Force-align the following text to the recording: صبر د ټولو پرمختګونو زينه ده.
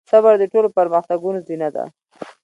صبر 0.09 0.33
د 0.39 0.43
ټولو 0.51 0.67
پرمختګونو 0.77 1.39
زينه 1.47 1.69
ده. 1.75 1.85